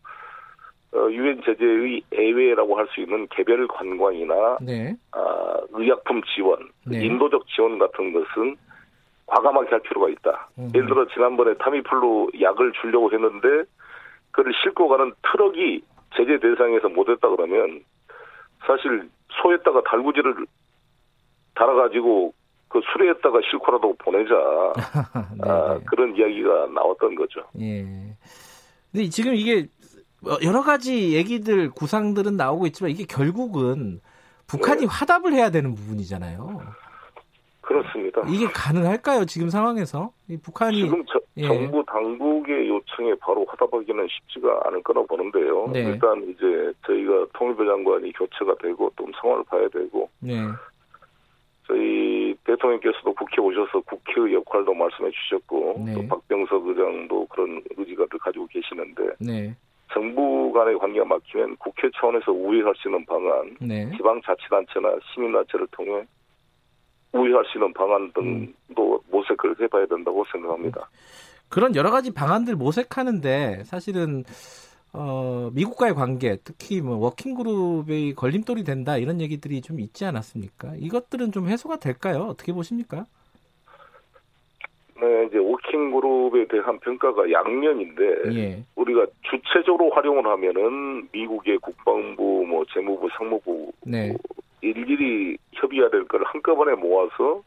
어, 0.93 1.11
유엔 1.11 1.41
제재의 1.43 2.01
예외라고 2.13 2.77
할 2.77 2.87
수 2.93 3.01
있는 3.01 3.27
개별 3.29 3.67
관광이나 3.67 4.57
네. 4.61 4.95
아, 5.11 5.57
의약품 5.71 6.21
지원, 6.23 6.69
네. 6.85 7.03
인도적 7.03 7.47
지원 7.47 7.79
같은 7.79 8.13
것은 8.13 8.55
과감하게 9.25 9.69
할 9.71 9.79
필요가 9.81 10.07
있다. 10.09 10.49
음. 10.59 10.69
예를 10.73 10.87
들어 10.87 11.07
지난번에 11.07 11.55
타미플루 11.55 12.29
약을 12.39 12.71
주려고 12.73 13.11
했는데 13.11 13.69
그를 14.31 14.53
싣고 14.63 14.87
가는 14.87 15.11
트럭이 15.23 15.81
제재 16.15 16.39
대상에서 16.39 16.89
못했다 16.89 17.27
그러면 17.27 17.81
사실 18.65 19.09
소에다가 19.41 19.81
달구지를 19.81 20.45
달아가지고 21.55 22.33
그 22.69 22.81
수레에다가 22.91 23.39
싣고라도 23.49 23.95
보내자 23.97 24.33
네, 25.37 25.49
아, 25.49 25.77
네. 25.77 25.85
그런 25.85 26.15
이야기가 26.15 26.67
나왔던 26.67 27.15
거죠. 27.15 27.41
예. 27.59 27.85
근데 28.91 29.09
지금 29.09 29.35
이게 29.35 29.67
여러 30.43 30.61
가지 30.61 31.15
얘기들 31.15 31.69
구상들은 31.71 32.35
나오고 32.35 32.67
있지만 32.67 32.91
이게 32.91 33.05
결국은 33.05 34.01
북한이 34.47 34.81
네. 34.81 34.87
화답을 34.87 35.33
해야 35.33 35.49
되는 35.49 35.75
부분이잖아요. 35.75 36.61
그렇습니다. 37.61 38.21
이게 38.29 38.47
가능할까요? 38.47 39.25
지금 39.25 39.49
상황에서 39.49 40.11
북한이 40.41 40.77
지금 40.83 41.03
저, 41.05 41.19
예. 41.35 41.43
정부 41.43 41.83
당국의 41.85 42.69
요청에 42.69 43.13
바로 43.19 43.45
화답하기는 43.45 44.07
쉽지가 44.09 44.61
않을 44.65 44.81
거라 44.83 45.03
보는데요. 45.03 45.67
네. 45.73 45.81
일단 45.81 46.23
이제 46.29 46.71
저희가 46.85 47.27
통일부 47.33 47.65
장관이 47.65 48.13
교체가 48.13 48.55
되고 48.61 48.89
또 48.95 49.05
상황을 49.19 49.43
봐야 49.43 49.67
되고 49.67 50.09
네. 50.19 50.37
저희 51.67 52.33
대통령께서도 52.45 53.13
국회 53.13 53.41
오셔서 53.41 53.81
국회의 53.81 54.33
역할도 54.35 54.73
말씀해 54.73 55.11
주셨고 55.11 55.83
네. 55.85 55.93
또 55.93 56.07
박병석 56.07 56.67
의장도 56.67 57.27
그런 57.27 57.61
의지가 57.75 58.05
가지고 58.21 58.47
계시는데 58.47 59.03
네. 59.19 59.53
정부 59.91 60.51
간의 60.53 60.77
관계가 60.77 61.05
막히면 61.05 61.57
국회 61.57 61.89
차원에서 61.99 62.31
우회할 62.31 62.73
수 62.77 62.87
있는 62.87 63.05
방안, 63.05 63.55
네. 63.59 63.89
지방자치단체나 63.97 64.97
시민단체를 65.13 65.67
통해 65.71 66.05
우회할 67.13 67.43
수 67.45 67.57
있는 67.57 67.73
방안 67.73 68.11
등도 68.13 68.95
음. 68.95 68.99
모색을 69.11 69.55
해봐야 69.59 69.85
된다고 69.85 70.23
생각합니다. 70.31 70.89
그런 71.49 71.75
여러 71.75 71.91
가지 71.91 72.13
방안들 72.13 72.55
모색하는데 72.55 73.63
사실은 73.63 74.23
어, 74.99 75.51
미국과의 75.53 75.93
관계, 75.93 76.37
특히 76.43 76.81
뭐 76.81 76.97
워킹 76.97 77.35
그룹의 77.35 78.15
걸림돌이 78.15 78.63
된다 78.63 78.97
이런 78.97 79.21
얘기들이 79.21 79.61
좀 79.61 79.79
있지 79.79 80.05
않았습니까? 80.05 80.73
이것들은 80.79 81.31
좀 81.31 81.47
해소가 81.47 81.77
될까요? 81.77 82.25
어떻게 82.29 82.51
보십니까? 82.51 83.05
네, 84.99 85.25
이제 85.27 85.37
working 85.37 85.91
group에 85.91 86.47
대한 86.47 86.79
평가가 86.79 87.31
양면인데 87.31 88.03
예. 88.33 88.63
우리가 88.75 89.05
주체적으로 89.21 89.91
활용을 89.91 90.25
하면은 90.25 91.07
미국의 91.11 91.59
국방부, 91.59 92.43
뭐 92.47 92.65
재무부, 92.73 93.07
상무부 93.15 93.71
네. 93.85 94.15
일일이 94.61 95.37
협의해야 95.53 95.91
될 95.91 96.05
걸 96.07 96.23
한꺼번에 96.25 96.73
모아서 96.73 97.43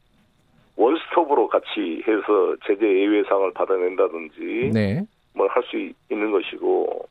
원스톱으로 0.77 1.49
같이 1.49 2.01
해서 2.07 2.55
제재 2.65 2.87
예외 2.87 3.07
사항을 3.07 3.53
받아낸다든지 3.55 4.71
네. 4.73 5.03
뭘할 5.35 5.65
수 5.65 5.77
있는 6.09 6.31
것이고 6.31 7.09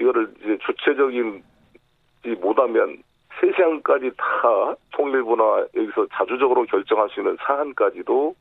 이거를 0.00 0.32
이제 0.42 0.58
주체적인 0.64 1.42
못하면 2.40 3.02
세세항까지 3.40 4.10
다 4.16 4.74
통일부나 4.92 5.66
여기서 5.74 6.06
자주적으로 6.12 6.64
결정할 6.64 7.08
수 7.10 7.20
있는 7.20 7.36
사안까지도 7.46 8.34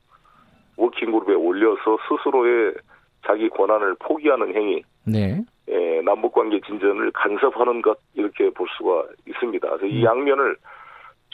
워킹그룹에 0.77 1.33
올려서 1.33 1.97
스스로의 2.07 2.73
자기 3.25 3.49
권한을 3.49 3.95
포기하는 3.99 4.55
행위, 4.55 4.81
네. 5.05 5.43
예, 5.69 6.01
남북관계 6.01 6.61
진전을 6.61 7.11
간섭하는 7.11 7.81
것 7.81 7.99
이렇게 8.13 8.49
볼 8.49 8.67
수가 8.77 9.05
있습니다. 9.27 9.67
그래서 9.67 9.85
음. 9.85 9.89
이 9.89 10.03
양면을 10.03 10.55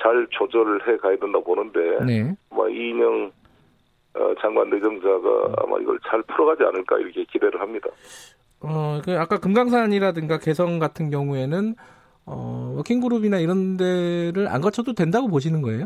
잘 0.02 0.28
조절을 0.32 0.88
해 0.88 0.98
가야 0.98 1.16
된다 1.18 1.40
보는데, 1.40 2.04
네. 2.04 2.36
뭐 2.50 2.68
이인영 2.68 3.32
어, 4.16 4.34
장관 4.42 4.70
내정자가 4.70 5.54
아마 5.58 5.78
이걸 5.80 6.00
잘 6.08 6.22
풀어가지 6.24 6.64
않을까 6.64 6.98
이렇게 7.00 7.24
기대를 7.26 7.60
합니다. 7.60 7.90
어, 8.68 9.02
그 9.04 9.18
아까 9.20 9.40
금강산이라든가 9.40 10.40
개성 10.40 10.80
같은 10.80 11.10
경우에는 11.10 11.76
어, 12.26 12.74
워킹그룹이나 12.78 13.38
이런 13.38 13.78
데를 13.78 14.48
안 14.48 14.62
거쳐도 14.62 14.94
된다고 14.94 15.28
보시는 15.28 15.62
거예요? 15.62 15.86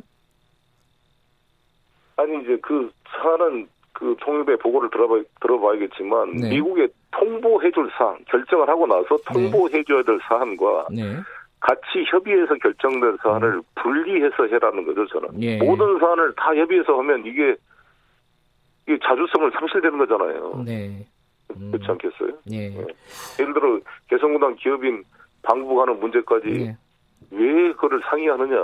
아니 2.15 2.41
이제 2.43 2.57
그 2.61 2.91
사안은 3.21 3.67
그 3.93 4.15
통일부의 4.21 4.57
보고를 4.57 4.89
들어봐, 4.89 5.21
들어봐야겠지만 5.41 6.37
네. 6.37 6.49
미국에 6.49 6.87
통보해줄 7.11 7.89
사안 7.97 8.23
결정을 8.25 8.69
하고 8.69 8.87
나서 8.87 9.17
네. 9.17 9.49
통보해줘야 9.51 10.03
될 10.03 10.19
사안과 10.23 10.87
네. 10.91 11.17
같이 11.59 12.05
협의해서 12.09 12.55
결정된 12.55 13.17
사안을 13.21 13.55
음. 13.55 13.61
분리해서 13.75 14.47
해라는 14.47 14.85
거죠 14.85 15.05
저는 15.07 15.43
예. 15.43 15.57
모든 15.57 15.99
사안을 15.99 16.33
다 16.35 16.55
협의해서 16.55 16.97
하면 16.99 17.25
이게 17.25 17.55
이게 18.87 18.97
자주성을 19.03 19.51
상실되는 19.51 19.97
거잖아요. 19.99 20.63
네. 20.65 21.05
음. 21.55 21.71
그렇지 21.71 21.91
않겠어요? 21.91 22.37
예. 22.51 22.69
네. 22.69 22.85
예를 23.39 23.53
들어 23.53 23.79
개성공단 24.09 24.55
기업인 24.55 25.03
방북하는 25.43 25.99
문제까지 25.99 26.47
예. 26.47 26.77
왜 27.31 27.71
그거를 27.73 28.01
상의하느냐? 28.09 28.55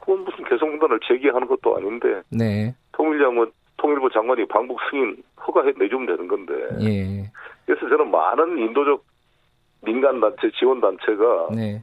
그건 0.00 0.24
무슨 0.24 0.44
개성공단을 0.44 1.00
제기하는 1.06 1.46
것도 1.46 1.76
아닌데 1.76 2.22
네. 2.30 2.74
통일장은 2.92 3.50
통일부 3.76 4.10
장관이 4.10 4.46
방북 4.48 4.78
승인 4.90 5.22
허가해 5.46 5.72
내주면 5.78 6.06
되는 6.06 6.28
건데. 6.28 6.54
예. 6.82 7.30
그래서 7.64 7.88
저는 7.88 8.10
많은 8.10 8.58
인도적 8.58 9.04
민간 9.82 10.20
단체 10.20 10.50
지원 10.58 10.80
단체가 10.80 11.48
네. 11.54 11.82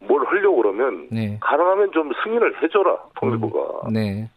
뭘 0.00 0.26
하려고 0.26 0.56
그러면 0.56 1.08
네. 1.10 1.38
가능하면 1.40 1.92
좀 1.92 2.10
승인을 2.22 2.62
해줘라 2.62 2.98
통일부가. 3.16 3.88
음. 3.88 3.92
네. 3.92 4.28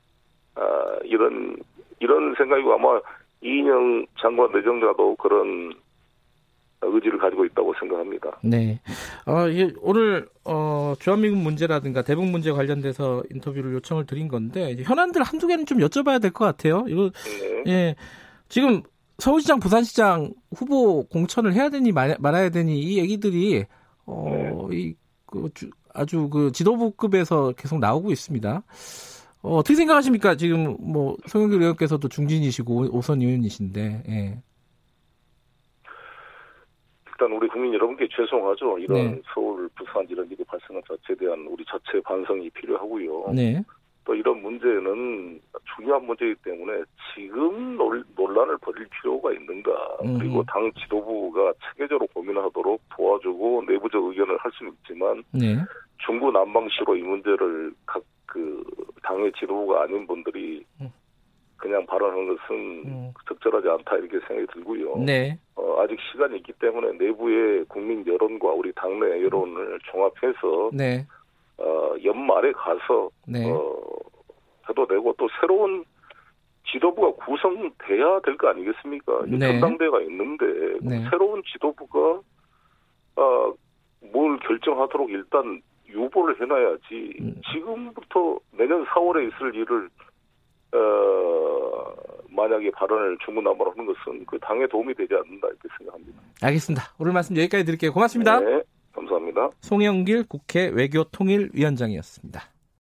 아 0.55 0.97
이런 1.03 1.57
이런 1.99 2.35
생각이고 2.35 2.73
아마 2.73 2.99
이인영 3.41 4.05
장관 4.21 4.51
내정자도 4.51 5.15
그런 5.15 5.73
의지를 6.81 7.19
가지고 7.19 7.45
있다고 7.45 7.73
생각합니다. 7.79 8.39
네. 8.41 8.79
어, 9.25 9.45
오늘 9.81 10.27
어, 10.45 10.93
주한미군 10.99 11.37
문제라든가 11.43 12.01
대북 12.03 12.25
문제 12.25 12.51
관련돼서 12.51 13.23
인터뷰를 13.31 13.73
요청을 13.73 14.05
드린 14.05 14.27
건데 14.29 14.75
현안들 14.81 15.21
한두 15.23 15.47
개는 15.47 15.65
좀 15.65 15.79
여쭤봐야 15.79 16.21
될 16.21 16.31
것 16.31 16.45
같아요. 16.45 16.85
이거 16.87 17.11
네. 17.65 17.71
예. 17.71 17.95
지금 18.47 18.81
서울시장, 19.17 19.59
부산시장 19.59 20.33
후보 20.55 21.05
공천을 21.07 21.53
해야 21.53 21.69
되니 21.69 21.91
말아야 21.91 22.49
되니 22.49 22.79
이 22.79 22.97
얘기들이 22.99 23.65
어, 24.05 24.67
네. 24.69 24.77
이, 24.77 24.95
그, 25.25 25.49
아주 25.93 26.29
그 26.29 26.51
지도부급에서 26.53 27.51
계속 27.57 27.79
나오고 27.79 28.11
있습니다. 28.11 28.63
어, 29.41 29.55
어떻게 29.57 29.75
생각하십니까? 29.75 30.35
지금 30.35 30.75
뭐 30.79 31.15
송영길 31.27 31.61
의원께서도 31.61 32.07
중진이시고 32.07 32.89
오선 32.91 33.21
의원이신데. 33.21 34.03
예. 34.09 34.41
일단 37.07 37.31
우리 37.35 37.47
국민 37.49 37.73
여러분께 37.73 38.07
죄송하죠. 38.15 38.79
이런 38.79 38.97
네. 38.97 39.21
서울, 39.33 39.69
부산 39.75 40.05
이런 40.09 40.29
일이 40.31 40.43
발생한 40.43 40.81
자체에 40.87 41.15
대한 41.17 41.45
우리 41.49 41.63
자체 41.65 42.01
반성이 42.03 42.49
필요하고요. 42.51 43.33
네. 43.33 43.61
또 44.05 44.15
이런 44.15 44.41
문제는 44.41 45.39
중요한 45.75 46.05
문제이기 46.05 46.35
때문에 46.43 46.81
지금 47.13 47.77
논, 47.77 48.03
논란을 48.15 48.57
벌일 48.57 48.87
필요가 48.87 49.31
있는가. 49.33 49.71
음. 50.03 50.17
그리고 50.17 50.43
당 50.47 50.71
지도부가 50.73 51.53
체계적으로 51.69 52.07
고민하도록 52.13 52.81
도와주고 52.95 53.63
내부적 53.67 54.03
의견을 54.03 54.37
할 54.37 54.51
수는 54.53 54.73
있지만 54.73 55.23
네. 55.31 55.57
중구난방시로 56.05 56.95
이 56.95 57.01
문제를 57.03 57.73
각 57.85 58.01
그 58.29 58.63
당의 59.03 59.31
지도부가 59.33 59.83
아닌 59.83 60.05
분들이 60.05 60.63
음. 60.81 60.91
그냥 61.57 61.85
발언하는 61.85 62.27
것은 62.37 62.55
음. 62.85 63.13
적절하지 63.27 63.67
않다 63.67 63.97
이렇게 63.97 64.19
생각이 64.27 64.47
들고요. 64.53 64.97
네. 65.03 65.37
어, 65.55 65.81
아직 65.81 65.97
시간이 66.11 66.37
있기 66.37 66.53
때문에 66.53 66.93
내부의 66.93 67.65
국민 67.67 68.05
여론과 68.07 68.47
우리 68.49 68.71
당내 68.73 69.21
여론을 69.23 69.79
종합해서 69.91 70.69
네. 70.73 71.05
어, 71.57 71.95
연말에 72.03 72.51
가서 72.53 73.09
네. 73.27 73.51
어, 73.51 73.75
해도 74.69 74.87
되고 74.87 75.13
또 75.17 75.27
새로운 75.41 75.83
지도부가 76.71 77.25
구성돼야 77.25 78.19
될 78.21 78.37
거 78.37 78.47
아니겠습니까? 78.49 79.23
네. 79.27 79.39
전당대회가 79.39 80.01
있는데 80.01 80.45
네. 80.81 81.03
새로운 81.09 81.41
지도부가 81.51 82.21
어, 83.15 83.53
뭘 84.13 84.39
결정하도록 84.39 85.09
일단 85.09 85.61
유보를 85.89 86.39
해놔야지 86.39 87.17
음. 87.21 87.41
지금부터 87.51 88.39
내년 88.51 88.85
4월에 88.85 89.27
있을 89.27 89.55
일을 89.55 89.89
어, 90.71 91.95
만약에 92.29 92.71
발언을 92.71 93.17
중구난방으로 93.25 93.71
하는 93.71 93.85
것은 93.85 94.25
그 94.25 94.37
당에 94.39 94.67
도움이 94.67 94.93
되지 94.93 95.13
않는다 95.13 95.47
이렇게 95.47 95.67
생각합니다. 95.77 96.21
알겠습니다. 96.43 96.83
오늘 96.99 97.13
말씀 97.13 97.35
여기까지 97.35 97.65
드릴게요. 97.65 97.91
고맙습니다. 97.91 98.39
네, 98.39 98.61
감사합니다. 98.93 99.49
송영길 99.61 100.27
국회 100.27 100.67
외교통일위원장이었습니다. 100.67 102.58